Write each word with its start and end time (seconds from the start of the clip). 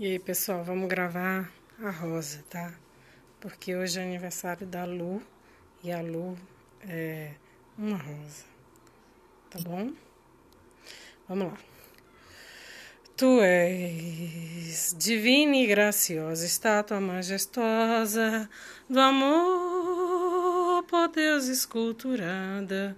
E 0.00 0.06
aí, 0.06 0.18
pessoal, 0.20 0.62
vamos 0.62 0.88
gravar 0.88 1.50
a 1.82 1.90
rosa, 1.90 2.44
tá? 2.48 2.72
Porque 3.40 3.74
hoje 3.74 3.98
é 3.98 4.04
aniversário 4.04 4.64
da 4.64 4.84
Lu 4.84 5.20
e 5.82 5.90
a 5.90 6.00
Lu 6.00 6.38
é 6.88 7.32
uma 7.76 7.96
rosa, 7.96 8.44
tá 9.50 9.58
bom? 9.58 9.92
Vamos 11.28 11.48
lá. 11.48 11.58
Tu 13.16 13.40
és 13.40 14.94
divina 14.96 15.56
e 15.56 15.66
graciosa, 15.66 16.46
estátua 16.46 17.00
majestosa 17.00 18.48
do 18.88 19.00
amor, 19.00 20.84
por 20.84 21.08
Deus 21.08 21.48
esculturada 21.48 22.96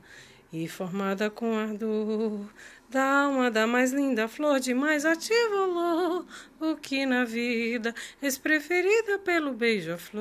e 0.52 0.66
formada 0.68 1.30
com 1.30 1.56
ardor 1.56 2.46
da 2.88 3.22
alma 3.22 3.50
da 3.50 3.66
mais 3.66 3.92
linda 3.92 4.26
flor 4.26 4.58
de 4.58 4.74
mais 4.74 5.04
ativo 5.04 5.54
olor, 5.54 6.26
o 6.58 6.74
que 6.76 7.06
na 7.06 7.24
vida 7.24 7.94
és 8.20 8.36
preferida 8.36 9.18
pelo 9.20 9.52
beija-flor. 9.52 10.20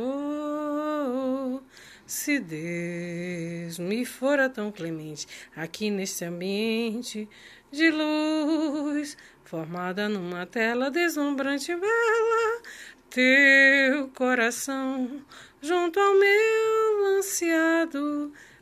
Se 2.06 2.40
Deus 2.40 3.80
me 3.80 4.06
fora 4.06 4.48
tão 4.50 4.72
clemente 4.72 5.28
aqui 5.56 5.90
neste 5.90 6.26
ambiente 6.26 7.28
de 7.72 7.90
luz, 7.90 9.18
formada 9.44 10.08
numa 10.08 10.46
tela 10.46 10.92
deslumbrante 10.92 11.72
e 11.72 11.76
bela, 11.76 12.62
teu 13.10 14.10
coração 14.10 15.24
junto 15.62 16.00
ao 16.00 16.14
meu 16.14 17.18
ansiado 17.18 17.69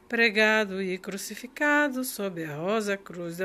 pregado 0.07 0.81
e 0.81 0.97
crucificado 0.97 2.03
sob 2.03 2.43
a 2.43 2.55
rosa 2.55 2.97
cruz 2.97 3.37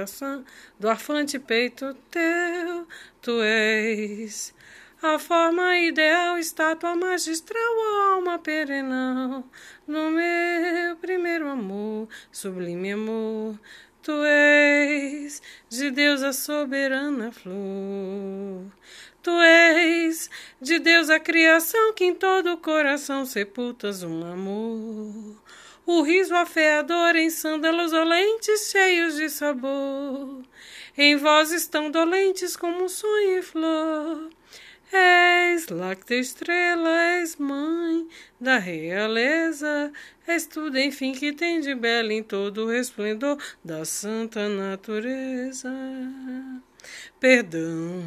do 0.79 0.89
arfante 0.89 1.39
peito 1.39 1.95
teu, 2.11 2.87
tu 3.21 3.43
és 3.43 4.55
a 5.03 5.19
forma 5.19 5.79
ideal, 5.79 6.39
estátua 6.39 6.95
magistral, 6.95 8.13
alma 8.13 8.39
perenal, 8.39 9.45
no 9.87 10.11
meu 10.11 10.97
primeiro 11.01 11.49
amor, 11.49 12.09
sublime 12.31 12.93
amor, 12.93 13.59
tu 14.01 14.13
és 14.25 15.43
de 15.69 15.91
Deus 15.91 16.23
a 16.23 16.33
soberana 16.33 17.33
flor. 17.33 18.71
Tu 19.23 19.31
és 19.31 19.82
de 20.61 20.79
Deus 20.79 21.11
a 21.11 21.21
criação 21.21 21.93
que 21.95 22.05
em 22.05 22.15
todo 22.15 22.53
o 22.53 22.59
coração 22.59 23.25
sepultas 23.25 24.03
um 24.03 24.25
amor 24.25 25.43
o 25.87 26.03
riso 26.03 26.35
afeador 26.35 27.17
em 27.17 27.29
sândalos 27.29 27.93
olentes 27.93 28.71
cheios 28.71 29.17
de 29.17 29.29
sabor, 29.29 30.43
em 30.97 31.17
vozes 31.17 31.67
tão 31.67 31.91
dolentes 31.91 32.57
como 32.57 32.85
um 32.85 32.89
sonho 32.89 33.39
e 33.39 33.43
flor. 33.43 34.31
És 35.63 35.69
láctea 35.69 36.19
estrela, 36.19 36.91
és 37.21 37.37
mãe 37.37 38.09
da 38.41 38.59
realeza, 38.59 39.93
és 40.27 40.45
tudo, 40.47 40.77
enfim, 40.77 41.13
que 41.13 41.33
tem 41.33 41.61
de 41.61 41.73
belo 41.73 42.11
em 42.11 42.21
todo 42.21 42.65
o 42.65 42.69
resplendor 42.69 43.39
da 43.63 43.85
santa 43.85 44.49
natureza. 44.49 45.71
Perdão, 47.21 48.03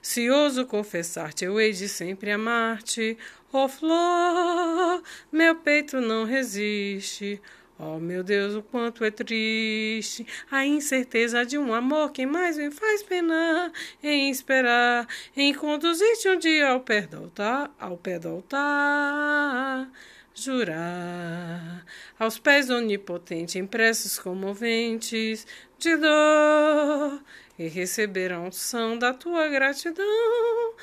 se 0.00 0.30
ouso 0.30 0.64
confessar-te, 0.64 1.44
eu 1.44 1.60
hei 1.60 1.72
de 1.72 1.86
sempre 1.86 2.30
amar-te, 2.30 3.18
ó 3.52 3.66
oh, 3.66 3.68
flor, 3.68 5.02
meu 5.30 5.56
peito 5.56 6.00
não 6.00 6.24
resiste. 6.24 7.42
Oh 7.76 7.98
meu 7.98 8.22
Deus, 8.22 8.54
o 8.54 8.62
quanto 8.62 9.04
é 9.04 9.10
triste 9.10 10.24
a 10.48 10.64
incerteza 10.64 11.44
de 11.44 11.58
um 11.58 11.74
amor 11.74 12.12
que 12.12 12.24
mais 12.24 12.56
me 12.56 12.70
faz 12.70 13.02
penar 13.02 13.72
em 14.00 14.30
esperar, 14.30 15.08
em 15.36 15.52
conduzir-te 15.52 16.28
um 16.28 16.38
dia 16.38 16.68
ao 16.68 16.80
pé 16.80 17.00
do 17.02 17.16
altar, 17.16 17.74
ao 17.78 17.96
pé 17.96 18.18
do 18.20 18.28
altar. 18.28 19.90
Jurar 20.32 21.84
aos 22.18 22.38
pés 22.38 22.70
onipotente, 22.70 23.58
impressos 23.58 24.18
comoventes 24.20 25.46
de 25.78 25.96
dor, 25.96 27.22
e 27.58 27.68
receber 27.68 28.32
a 28.32 28.40
unção 28.40 28.98
da 28.98 29.12
tua 29.12 29.48
gratidão. 29.48 30.74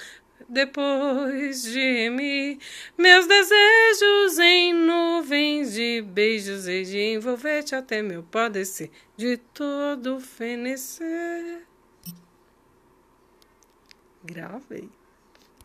Depois 0.47 1.63
de 1.63 2.09
mim, 2.09 2.59
meus 2.97 3.27
desejos 3.27 4.39
em 4.39 4.73
nuvens 4.73 5.73
de 5.73 6.01
beijos 6.01 6.67
e 6.67 6.83
de 6.83 6.97
envolver-te 7.13 7.75
até 7.75 8.01
meu 8.01 8.23
padecer 8.23 8.89
de 9.15 9.37
todo 9.37 10.19
fenecer. 10.19 11.65
Gravei. 14.23 14.89